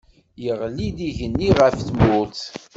[0.43, 2.41] Yeɣli-d igenni ɣef tmurt.